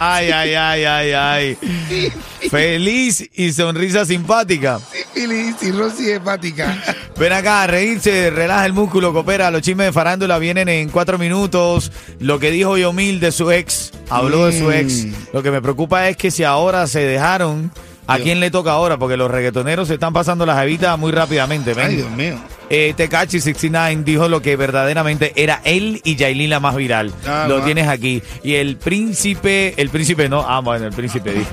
Ay, 0.00 0.30
ay, 0.30 0.54
ay, 0.54 0.84
ay, 0.84 1.12
ay. 1.12 1.58
Feliz 2.50 3.28
y 3.34 3.52
sonrisa 3.52 4.04
simpática. 4.04 4.78
Sífilis 4.78 5.48
y 5.48 5.52
cirrosis 5.66 6.08
hepática. 6.08 6.82
Ven 7.18 7.32
acá, 7.32 7.66
reírse, 7.66 8.30
relaja 8.30 8.64
el 8.64 8.72
músculo, 8.72 9.12
coopera. 9.12 9.50
Los 9.50 9.62
chismes 9.62 9.86
de 9.86 9.92
farándula 9.92 10.38
vienen 10.38 10.68
en 10.68 10.88
cuatro 10.88 11.18
minutos. 11.18 11.90
Lo 12.20 12.38
que 12.38 12.50
dijo 12.50 12.76
Yomil 12.78 13.18
de 13.18 13.32
su 13.32 13.50
ex, 13.50 13.92
habló 14.08 14.46
de 14.46 14.58
su 14.58 14.70
ex. 14.70 15.06
Mm. 15.06 15.12
Lo 15.32 15.42
que 15.42 15.50
me 15.50 15.60
preocupa 15.60 16.08
es 16.08 16.16
que 16.16 16.30
si 16.30 16.44
ahora 16.44 16.86
se 16.86 17.00
dejaron, 17.00 17.72
¿a 18.08 18.18
quién 18.18 18.40
le 18.40 18.50
toca 18.50 18.72
ahora? 18.72 18.96
Porque 18.96 19.16
los 19.16 19.30
reggaetoneros 19.30 19.86
se 19.88 19.94
están 19.94 20.12
pasando 20.12 20.44
las 20.44 20.60
evitas 20.62 20.98
muy 20.98 21.12
rápidamente. 21.12 21.74
ven. 21.74 21.86
Ay, 21.86 21.96
Dios 21.96 22.10
mío. 22.10 22.34
Eh, 22.70 22.92
Tekashi 22.96 23.40
69 23.40 24.02
dijo 24.04 24.28
lo 24.28 24.42
que 24.42 24.56
verdaderamente 24.56 25.32
era 25.36 25.60
él 25.64 26.00
y 26.04 26.16
Yailin 26.16 26.50
la 26.50 26.60
más 26.60 26.74
viral. 26.76 27.12
Ah, 27.26 27.46
lo 27.48 27.62
tienes 27.62 27.86
aquí. 27.88 28.22
Y 28.42 28.54
el 28.56 28.76
príncipe, 28.76 29.74
el 29.76 29.88
príncipe 29.90 30.28
no, 30.28 30.44
ah, 30.46 30.60
bueno, 30.60 30.86
el 30.86 30.92
príncipe 30.92 31.32
dijo. 31.32 31.50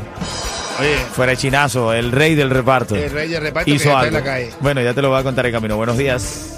Oye, 0.79 0.97
Fuera 1.13 1.31
de 1.31 1.37
chinazo, 1.37 1.93
el 1.93 2.11
rey 2.11 2.35
del 2.35 2.49
reparto. 2.49 2.95
el 2.95 3.09
rey 3.11 3.29
de 3.29 3.39
reparto 3.39 3.65
que 3.65 3.71
hizo 3.71 3.85
está 3.89 3.99
algo. 4.01 4.07
en 4.07 4.13
la 4.13 4.23
calle. 4.23 4.49
Bueno, 4.59 4.81
ya 4.81 4.93
te 4.93 5.01
lo 5.01 5.09
voy 5.09 5.19
a 5.19 5.23
contar 5.23 5.45
en 5.45 5.53
camino. 5.53 5.77
Buenos 5.77 5.97
días. 5.97 6.51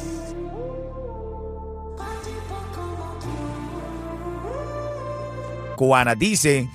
Cubana 5.75 6.15
dice 6.15 6.67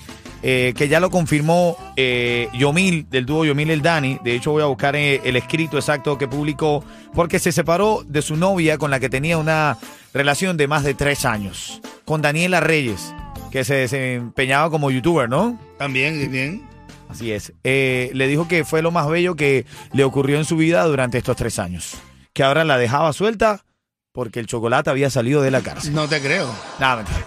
eh, 0.42 0.74
que 0.76 0.88
ya 0.88 0.98
lo 0.98 1.10
confirmó 1.10 1.76
eh, 1.96 2.48
Yomil, 2.52 3.08
del 3.08 3.26
dúo 3.26 3.44
Yomil 3.44 3.70
el 3.70 3.80
Dani. 3.80 4.18
De 4.24 4.34
hecho, 4.34 4.50
voy 4.50 4.62
a 4.62 4.66
buscar 4.66 4.96
eh, 4.96 5.20
el 5.24 5.36
escrito 5.36 5.76
exacto 5.76 6.18
que 6.18 6.26
publicó, 6.26 6.84
porque 7.14 7.38
se 7.38 7.52
separó 7.52 8.02
de 8.06 8.22
su 8.22 8.36
novia 8.36 8.76
con 8.76 8.90
la 8.90 8.98
que 8.98 9.08
tenía 9.08 9.38
una 9.38 9.78
relación 10.12 10.56
de 10.56 10.66
más 10.66 10.82
de 10.82 10.94
tres 10.94 11.24
años, 11.24 11.80
con 12.04 12.22
Daniela 12.22 12.60
Reyes, 12.60 13.14
que 13.50 13.64
se 13.64 13.74
desempeñaba 13.74 14.68
como 14.70 14.90
youtuber, 14.90 15.28
¿no? 15.28 15.58
También, 15.78 16.30
bien. 16.30 16.62
Así 17.08 17.30
es. 17.30 17.52
Le 17.62 18.26
dijo 18.26 18.48
que 18.48 18.64
fue 18.64 18.82
lo 18.82 18.90
más 18.90 19.08
bello 19.08 19.36
que 19.36 19.66
le 19.92 20.02
ocurrió 20.02 20.38
en 20.38 20.44
su 20.44 20.56
vida 20.56 20.82
durante 20.84 21.18
estos 21.18 21.36
tres 21.36 21.58
años. 21.58 21.94
Que 22.32 22.42
ahora 22.42 22.64
la 22.64 22.78
dejaba 22.78 23.12
suelta 23.12 23.64
porque 24.12 24.40
el 24.40 24.46
chocolate 24.46 24.90
había 24.90 25.08
salido 25.10 25.40
de 25.42 25.50
la 25.50 25.60
cárcel. 25.62 25.94
No 25.94 26.06
te 26.08 26.20
creo. 26.20 26.48
Nada, 26.78 26.96
mentira. 26.96 27.18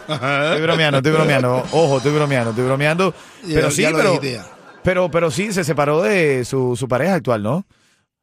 Estoy 0.51 0.61
bromeando, 0.61 0.97
estoy 0.99 1.11
bromeando. 1.13 1.63
Ojo, 1.71 1.97
estoy 1.97 2.11
bromeando, 2.13 2.49
estoy 2.51 2.65
bromeando. 2.65 3.13
Pero 3.47 3.69
Ya- 3.69 3.71
sí, 3.75 3.81
ya 3.81 3.91
pero, 3.91 4.19
pero, 4.83 5.09
pero 5.11 5.31
sí, 5.31 5.51
se 5.51 5.63
separó 5.63 6.01
de 6.03 6.45
su, 6.45 6.75
su 6.75 6.87
pareja 6.87 7.15
actual, 7.15 7.41
¿no? 7.43 7.65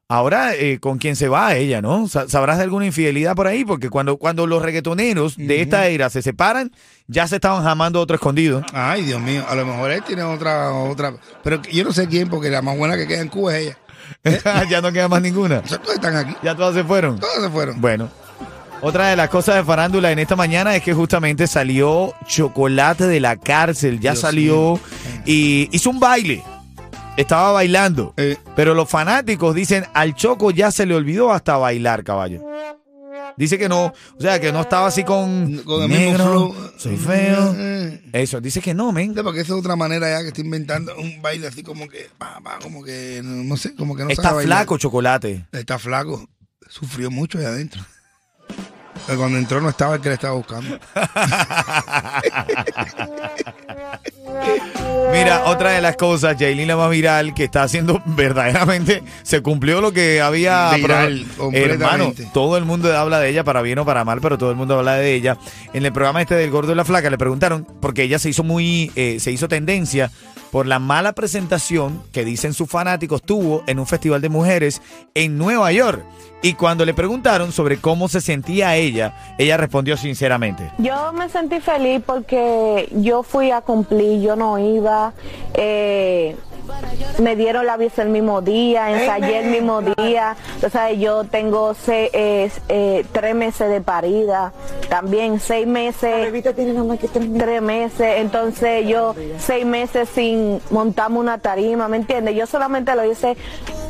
Ahora, 0.08 0.54
eh, 0.54 0.78
¿con 0.78 0.98
quién 0.98 1.16
se 1.16 1.28
va 1.28 1.54
ella, 1.56 1.80
no? 1.80 2.06
Sa- 2.06 2.28
¿Sabrás 2.28 2.58
de 2.58 2.64
alguna 2.64 2.84
infidelidad 2.84 3.34
por 3.34 3.46
ahí? 3.46 3.64
Porque 3.64 3.88
cuando, 3.88 4.18
cuando 4.18 4.46
los 4.46 4.60
reggaetoneros 4.62 5.36
de 5.38 5.62
esta 5.62 5.86
era 5.86 6.10
se 6.10 6.20
separan, 6.20 6.70
ya 7.06 7.26
se 7.26 7.36
estaban 7.36 7.64
jamando 7.64 7.98
otro 7.98 8.14
escondido. 8.16 8.62
Ay, 8.74 9.02
Dios 9.04 9.20
mío. 9.22 9.42
A 9.48 9.54
lo 9.54 9.64
mejor 9.64 9.90
él 9.90 10.02
tiene 10.06 10.22
otra, 10.22 10.70
otra. 10.74 11.14
Pero 11.42 11.62
yo 11.62 11.82
no 11.84 11.92
sé 11.92 12.08
quién, 12.08 12.28
porque 12.28 12.50
la 12.50 12.60
más 12.60 12.76
buena 12.76 12.96
que 12.96 13.06
queda 13.08 13.22
en 13.22 13.28
Cuba 13.28 13.56
es 13.56 13.68
ella. 13.68 13.78
ya 14.70 14.82
no 14.82 14.92
queda 14.92 15.08
más 15.08 15.22
ninguna. 15.22 15.62
O 15.64 15.66
sea, 15.68 15.78
todos 15.78 15.94
están 15.94 16.14
aquí. 16.14 16.36
Ya 16.42 16.54
todas 16.54 16.74
se 16.74 16.84
fueron. 16.84 17.18
Todos 17.18 17.42
se 17.42 17.48
fueron. 17.48 17.80
Bueno, 17.80 18.10
Otra 18.82 19.08
de 19.08 19.16
las 19.16 19.28
cosas 19.30 19.54
de 19.56 19.64
farándula 19.64 20.10
en 20.10 20.18
esta 20.18 20.34
mañana 20.34 20.74
es 20.74 20.82
que 20.82 20.92
justamente 20.92 21.46
salió 21.46 22.14
Chocolate 22.26 23.06
de 23.06 23.20
la 23.20 23.36
cárcel. 23.36 24.00
Ya 24.00 24.10
Dios 24.12 24.20
salió 24.20 24.80
y 25.24 25.68
hizo 25.70 25.90
un 25.90 26.00
baile. 26.00 26.42
Estaba 27.16 27.52
bailando. 27.52 28.12
Eh. 28.16 28.36
Pero 28.56 28.74
los 28.74 28.88
fanáticos 28.88 29.54
dicen, 29.54 29.84
al 29.94 30.14
Choco 30.16 30.50
ya 30.50 30.72
se 30.72 30.84
le 30.86 30.94
olvidó 30.96 31.30
hasta 31.32 31.56
bailar, 31.58 32.02
caballo. 32.02 32.42
Dice 33.36 33.56
que 33.58 33.68
no, 33.68 33.86
o 33.86 34.20
sea, 34.20 34.40
que 34.40 34.52
no 34.52 34.60
estaba 34.60 34.88
así 34.88 35.04
con, 35.04 35.58
Con 35.64 35.84
el 35.84 35.88
mismo 35.88 36.04
negro, 36.04 36.24
flow. 36.52 36.54
soy 36.76 36.96
feo. 36.96 37.54
Eh. 37.56 38.02
Eso, 38.12 38.40
dice 38.40 38.60
que 38.60 38.74
no, 38.74 38.92
men. 38.92 39.14
Porque 39.14 39.40
esa 39.40 39.54
es 39.54 39.58
otra 39.60 39.76
manera 39.76 40.10
ya 40.10 40.20
que 40.22 40.28
estoy 40.28 40.44
inventando 40.44 40.94
un 40.96 41.22
baile 41.22 41.46
así 41.46 41.62
como 41.62 41.88
que, 41.88 42.08
como 42.62 42.82
que, 42.82 43.20
no, 43.22 43.44
no 43.44 43.56
sé, 43.56 43.74
como 43.74 43.94
que 43.96 44.02
no 44.04 44.10
Está 44.10 44.22
sabe 44.24 44.36
bailar. 44.38 44.58
flaco 44.58 44.76
Chocolate. 44.78 45.46
Está 45.52 45.78
flaco. 45.78 46.28
Sufrió 46.68 47.10
mucho 47.10 47.38
ahí 47.38 47.44
adentro. 47.44 47.82
Pero 49.06 49.18
cuando 49.18 49.38
entró 49.38 49.60
no 49.60 49.68
estaba 49.68 49.96
el 49.96 50.00
que 50.00 50.08
le 50.08 50.14
estaba 50.14 50.34
buscando. 50.34 50.78
Mira, 55.12 55.44
otra 55.46 55.72
de 55.72 55.80
las 55.80 55.96
cosas, 55.96 56.36
Jailin 56.38 56.68
la 56.68 56.76
más 56.76 56.90
viral, 56.90 57.34
que 57.34 57.44
está 57.44 57.64
haciendo 57.64 58.02
verdaderamente, 58.06 59.02
se 59.22 59.42
cumplió 59.42 59.80
lo 59.80 59.92
que 59.92 60.20
había... 60.20 60.72
Viral, 60.74 61.26
pro- 61.36 61.50
Hermano, 61.52 62.14
todo 62.32 62.56
el 62.56 62.64
mundo 62.64 62.96
habla 62.96 63.20
de 63.20 63.28
ella, 63.28 63.44
para 63.44 63.60
bien 63.62 63.78
o 63.78 63.84
para 63.84 64.04
mal, 64.04 64.20
pero 64.20 64.38
todo 64.38 64.50
el 64.50 64.56
mundo 64.56 64.78
habla 64.78 64.94
de 64.94 65.14
ella. 65.14 65.36
En 65.72 65.84
el 65.84 65.92
programa 65.92 66.22
este 66.22 66.34
del 66.34 66.50
Gordo 66.50 66.72
y 66.72 66.76
la 66.76 66.84
Flaca 66.84 67.10
le 67.10 67.18
preguntaron, 67.18 67.66
porque 67.80 68.04
ella 68.04 68.18
se 68.18 68.30
hizo 68.30 68.42
muy, 68.42 68.90
eh, 68.96 69.18
se 69.20 69.30
hizo 69.32 69.48
tendencia 69.48 70.10
por 70.50 70.66
la 70.66 70.78
mala 70.78 71.12
presentación 71.12 72.02
que 72.12 72.24
dicen 72.26 72.52
sus 72.52 72.68
fanáticos 72.68 73.22
tuvo 73.22 73.64
en 73.66 73.78
un 73.78 73.86
festival 73.86 74.20
de 74.20 74.28
mujeres 74.28 74.82
en 75.14 75.38
Nueva 75.38 75.72
York. 75.72 76.04
Y 76.42 76.54
cuando 76.54 76.84
le 76.84 76.92
preguntaron 76.92 77.52
sobre 77.52 77.78
cómo 77.78 78.08
se 78.08 78.20
sentía 78.20 78.76
ella, 78.76 78.91
ella 79.38 79.56
respondió 79.56 79.96
sinceramente. 79.96 80.70
Yo 80.78 81.12
me 81.12 81.28
sentí 81.28 81.60
feliz 81.60 82.00
porque 82.04 82.88
yo 82.92 83.22
fui 83.22 83.50
a 83.50 83.60
cumplir, 83.60 84.20
yo 84.20 84.36
no 84.36 84.58
iba. 84.58 85.12
eh, 85.54 86.36
me 87.18 87.34
dieron 87.36 87.66
la 87.66 87.76
visa 87.76 88.02
el 88.02 88.08
mismo 88.08 88.40
día, 88.40 88.90
ensayé 88.92 89.40
el 89.40 89.50
mismo 89.50 89.82
día. 89.82 90.36
O 90.64 90.70
sea, 90.70 90.92
yo 90.92 91.24
tengo 91.24 91.74
se- 91.74 92.10
eh, 92.12 92.50
eh, 92.68 93.04
tres 93.12 93.34
meses 93.34 93.68
de 93.68 93.80
parida, 93.80 94.52
también 94.88 95.40
seis 95.40 95.66
meses. 95.66 96.32
tres 97.38 97.60
meses. 97.62 98.14
Entonces 98.18 98.86
yo 98.86 99.14
seis 99.38 99.66
meses 99.66 100.08
sin 100.14 100.60
montarme 100.70 101.18
una 101.18 101.38
tarima, 101.38 101.88
¿me 101.88 101.96
entiendes? 101.96 102.36
Yo 102.36 102.46
solamente 102.46 102.94
lo 102.94 103.04
hice 103.10 103.36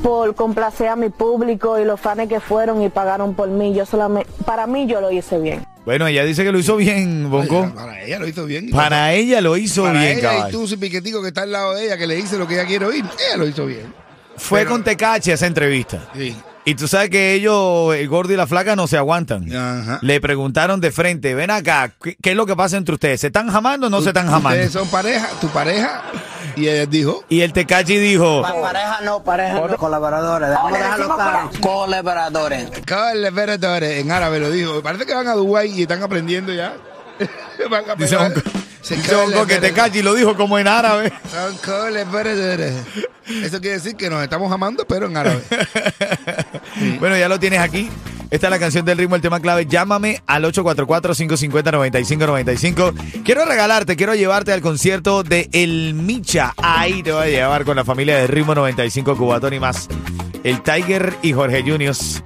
por 0.02 0.34
complacer 0.34 0.88
a 0.88 0.96
mi 0.96 1.08
público 1.08 1.78
y 1.78 1.84
los 1.84 2.00
fans 2.00 2.28
que 2.28 2.40
fueron 2.40 2.82
y 2.82 2.88
pagaron 2.88 3.34
por 3.34 3.48
mí. 3.48 3.72
Yo 3.74 3.86
solamente, 3.86 4.28
para 4.44 4.66
mí 4.66 4.86
yo 4.86 5.00
lo 5.00 5.10
hice 5.10 5.38
bien. 5.38 5.64
Bueno, 5.84 6.06
ella 6.06 6.24
dice 6.24 6.44
que 6.44 6.52
lo 6.52 6.58
hizo 6.58 6.76
bien, 6.76 7.28
Bonco. 7.30 7.72
Para 7.74 8.02
ella 8.02 8.18
lo 8.18 8.28
hizo 8.28 8.44
bien. 8.46 8.70
Para 8.70 9.12
ella 9.14 9.40
lo 9.40 9.56
hizo 9.56 9.82
Para 9.84 10.00
bien, 10.00 10.18
ella 10.18 10.32
y 10.32 10.36
caballo. 10.36 10.58
tú, 10.58 10.64
ese 10.64 10.76
piquetico 10.78 11.20
que 11.22 11.28
está 11.28 11.42
al 11.42 11.52
lado 11.52 11.74
de 11.74 11.86
ella, 11.86 11.96
que 11.98 12.06
le 12.06 12.14
dice 12.16 12.38
lo 12.38 12.46
que 12.46 12.54
ella 12.54 12.66
quiere 12.66 12.84
oír, 12.86 13.04
ella 13.28 13.36
lo 13.36 13.46
hizo 13.48 13.66
bien. 13.66 13.92
Fue 14.36 14.60
Pero- 14.60 14.70
con 14.70 14.84
Tecachi 14.84 15.30
a 15.30 15.34
esa 15.34 15.46
entrevista. 15.46 16.08
Sí. 16.14 16.36
Y 16.64 16.76
tú 16.76 16.86
sabes 16.86 17.10
que 17.10 17.34
ellos, 17.34 17.94
el 17.94 18.08
gordo 18.08 18.32
y 18.32 18.36
la 18.36 18.46
flaca, 18.46 18.76
no 18.76 18.86
se 18.86 18.96
aguantan. 18.96 19.52
Ajá. 19.52 19.98
Le 20.00 20.20
preguntaron 20.20 20.80
de 20.80 20.92
frente, 20.92 21.34
ven 21.34 21.50
acá, 21.50 21.92
¿qué, 22.00 22.16
qué 22.22 22.30
es 22.30 22.36
lo 22.36 22.46
que 22.46 22.54
pasa 22.54 22.76
entre 22.76 22.94
ustedes? 22.94 23.20
¿Se 23.20 23.26
están 23.28 23.50
jamando 23.50 23.88
o 23.88 23.90
no 23.90 24.00
se 24.00 24.08
están 24.08 24.26
jamando? 24.28 24.50
Ustedes 24.50 24.72
son 24.72 24.88
pareja, 24.88 25.28
tu 25.40 25.48
pareja. 25.48 26.02
Y 26.54 26.68
ella 26.68 26.86
dijo, 26.86 27.24
Y 27.28 27.40
el 27.40 27.52
Tecachi 27.52 27.96
dijo, 27.96 28.42
Pareja 28.42 29.00
no, 29.02 29.24
pareja 29.24 29.54
no. 29.54 29.76
Colaboradores. 29.76 30.50
Vamos 30.50 30.72
a 30.72 30.76
dejarlo 30.76 31.14
claro. 31.16 31.50
Colaboradores. 31.60 32.70
colaboradores, 32.86 33.98
en 34.00 34.12
árabe 34.12 34.38
lo 34.38 34.50
dijo. 34.50 34.82
Parece 34.82 35.04
que 35.04 35.14
van 35.14 35.26
a 35.26 35.34
Dubái 35.34 35.72
y 35.72 35.82
están 35.82 36.02
aprendiendo 36.02 36.52
ya. 36.52 36.74
van 37.70 37.90
a 37.90 37.96
Bonco 38.90 39.02
que 39.02 39.08
colaboradores. 39.08 39.60
Tecachi 39.60 40.02
lo 40.02 40.14
dijo 40.14 40.36
como 40.36 40.58
en 40.58 40.68
árabe. 40.68 41.12
Eso 43.42 43.60
quiere 43.60 43.76
decir 43.76 43.96
que 43.96 44.10
nos 44.10 44.22
estamos 44.22 44.50
amando, 44.52 44.84
pero 44.86 45.06
en 45.06 45.16
árabe. 45.16 45.42
Bueno, 46.98 47.16
ya 47.16 47.28
lo 47.28 47.38
tienes 47.38 47.60
aquí. 47.60 47.88
Esta 48.30 48.46
es 48.46 48.50
la 48.50 48.58
canción 48.58 48.84
del 48.86 48.96
ritmo, 48.96 49.14
el 49.14 49.20
tema 49.20 49.40
clave. 49.40 49.66
Llámame 49.66 50.22
al 50.26 50.44
844-550-9595. 50.44 52.94
Quiero 53.24 53.44
regalarte, 53.44 53.94
quiero 53.94 54.14
llevarte 54.14 54.54
al 54.54 54.62
concierto 54.62 55.22
de 55.22 55.50
El 55.52 55.92
Micha. 55.94 56.54
Ahí 56.56 57.02
te 57.02 57.12
voy 57.12 57.24
a 57.24 57.28
llevar 57.28 57.64
con 57.66 57.76
la 57.76 57.84
familia 57.84 58.16
de 58.16 58.26
Ritmo 58.26 58.54
95 58.54 59.16
Cubatón 59.18 59.52
y 59.52 59.60
más. 59.60 59.86
El 60.44 60.62
Tiger 60.62 61.12
y 61.22 61.34
Jorge 61.34 61.62
Juniors. 61.62 62.22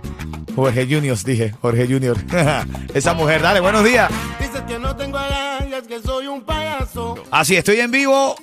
Jorge 0.54 0.86
Juniors, 0.88 1.24
dije. 1.24 1.52
Jorge 1.60 1.86
Junior. 1.86 2.16
Esa 2.94 3.12
mujer, 3.12 3.42
dale, 3.42 3.58
buenos 3.60 3.84
días. 3.84 4.10
Dices 4.38 4.62
que 4.62 4.78
no 4.78 4.94
tengo 4.96 5.18
agallas, 5.18 5.65
que 5.86 6.00
soy 6.02 6.26
un 6.26 6.42
payaso. 6.42 7.16
Así, 7.30 7.56
estoy 7.56 7.80
en 7.80 7.90
vivo 7.90 8.36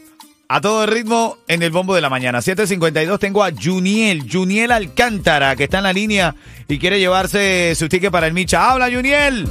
a 0.48 0.62
todo 0.62 0.84
el 0.84 0.90
ritmo 0.90 1.38
en 1.48 1.64
el 1.64 1.72
bombo 1.72 1.96
de 1.96 2.02
la 2.02 2.10
mañana. 2.10 2.40
7.52 2.40 3.20
tengo 3.20 3.44
a 3.44 3.52
Juniel, 3.52 4.28
Juniel 4.32 4.72
Alcántara, 4.72 5.56
que 5.56 5.66
está 5.66 5.80
en 5.80 5.84
la 5.84 5.94
línea 5.94 6.36
y 6.68 6.80
quiere 6.80 7.00
llevarse 7.00 7.74
su 7.76 7.90
ticket 7.90 8.12
para 8.12 8.28
el 8.28 8.34
Micha. 8.34 8.72
¡Habla, 8.72 8.90
Juniel! 8.92 9.48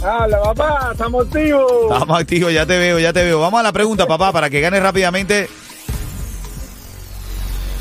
Hola, 0.00 0.40
papá, 0.42 0.90
estamos 0.92 1.26
activos. 1.26 1.72
Vamos, 1.90 2.20
activo, 2.20 2.50
ya 2.50 2.64
te 2.66 2.78
veo, 2.78 2.98
ya 2.98 3.12
te 3.12 3.24
veo. 3.24 3.40
Vamos 3.40 3.60
a 3.60 3.64
la 3.64 3.72
pregunta, 3.72 4.06
papá, 4.06 4.32
para 4.32 4.48
que 4.48 4.60
ganes 4.60 4.82
rápidamente. 4.82 5.48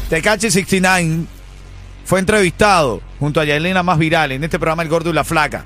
Tecachi 0.10 0.50
69 0.50 1.26
fue 2.06 2.20
entrevistado 2.20 3.02
junto 3.20 3.42
a 3.42 3.46
Yelena 3.46 3.84
más 3.84 4.00
viral 4.00 4.32
en 4.32 4.44
este 4.44 4.58
programa 4.58 4.84
El 4.84 4.90
Gordo 4.90 5.10
y 5.10 5.14
la 5.14 5.24
Flaca. 5.24 5.66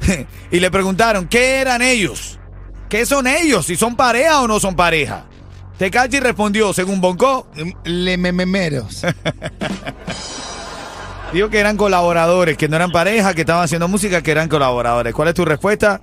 y 0.50 0.58
le 0.58 0.70
preguntaron, 0.70 1.28
¿qué 1.28 1.60
eran 1.60 1.82
ellos? 1.82 2.38
¿Qué 2.92 3.06
son 3.06 3.26
ellos? 3.26 3.64
¿Si 3.64 3.74
son 3.74 3.96
pareja 3.96 4.42
o 4.42 4.46
no 4.46 4.60
son 4.60 4.76
pareja? 4.76 5.24
Tecachi 5.78 6.20
respondió, 6.20 6.74
según 6.74 7.00
Bonco, 7.00 7.46
Le 7.84 8.18
mememeros. 8.18 9.02
dijo 11.32 11.48
que 11.48 11.58
eran 11.58 11.78
colaboradores, 11.78 12.58
que 12.58 12.68
no 12.68 12.76
eran 12.76 12.90
pareja, 12.90 13.32
que 13.32 13.40
estaban 13.40 13.64
haciendo 13.64 13.88
música, 13.88 14.20
que 14.20 14.30
eran 14.30 14.50
colaboradores. 14.50 15.14
¿Cuál 15.14 15.28
es 15.28 15.34
tu 15.34 15.46
respuesta? 15.46 16.02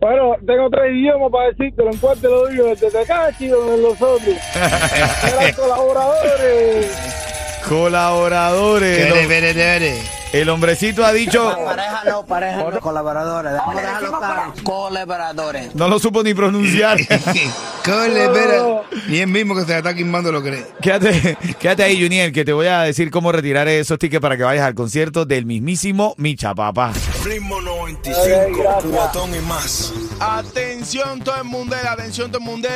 Bueno, 0.00 0.36
tengo 0.46 0.70
tres 0.70 0.94
idiomas 0.94 1.32
para 1.32 1.48
decírtelo. 1.48 1.90
En 1.90 1.98
cuál 1.98 2.20
te 2.20 2.28
lo 2.28 2.46
digo, 2.46 2.66
desde 2.66 2.92
Tecachi 2.92 3.50
o 3.50 3.72
de 3.72 3.82
los 3.82 4.00
otros. 4.00 4.36
Eran 5.36 5.54
colaboradores. 5.54 6.96
Colaboradores. 7.68 9.08
Colaboradores. 9.08 10.13
El 10.34 10.48
hombrecito 10.48 11.04
ha 11.04 11.12
dicho, 11.12 11.54
Pareja 11.64 12.02
no, 12.06 12.26
pareja 12.26 12.56
no. 12.56 12.80
Colaboradores. 12.80 13.52
Colaboradores. 14.64 15.74
no 15.76 15.86
lo 15.86 16.00
supo 16.00 16.24
ni 16.24 16.34
pronunciar. 16.34 16.98
Colaboradores. 17.84 19.04
Ni 19.08 19.18
él 19.18 19.28
mismo 19.28 19.54
que 19.54 19.64
se 19.64 19.76
está 19.76 19.94
quimbando 19.94 20.32
lo 20.32 20.42
cree. 20.42 20.66
Quédate, 20.82 21.36
quédate 21.60 21.84
ahí, 21.84 22.02
Juniel, 22.02 22.32
que 22.32 22.44
te 22.44 22.52
voy 22.52 22.66
a 22.66 22.80
decir 22.80 23.12
cómo 23.12 23.30
retirar 23.30 23.68
esos 23.68 23.96
tickets 23.98 24.20
para 24.20 24.36
que 24.36 24.42
vayas 24.42 24.64
al 24.66 24.74
concierto 24.74 25.24
del 25.24 25.46
mismísimo 25.46 26.14
Micha, 26.18 26.52
papá. 26.52 26.92
Ritmo 27.24 27.60
95, 27.60 28.18
Ok, 28.20 28.58
gracias. 28.58 28.82
cubatón 28.84 29.34
y 29.36 29.38
más. 29.40 29.92
Atención 30.18 31.20
todo 31.20 31.36
el 31.36 31.44
mundo, 31.44 31.76
atención 31.88 32.30
todo 32.32 32.38
el 32.40 32.44
mundo. 32.44 32.68